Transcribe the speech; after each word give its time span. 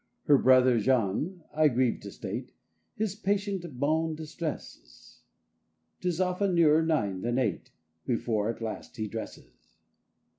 Her 0.25 0.39
brother 0.39 0.79
Jean—I 0.79 1.67
grieve 1.67 1.99
to 1.99 2.09
state— 2.09 2.53
His 2.95 3.13
patient 3.13 3.79
bonne 3.79 4.15
distresses; 4.15 5.19
'Tis 5.99 6.19
often 6.19 6.55
nearer 6.55 6.81
nine 6.81 7.21
than 7.21 7.37
eight 7.37 7.69
Before 8.07 8.49
at 8.49 8.63
last 8.63 8.97
he 8.97 9.07
dresses. 9.07 9.77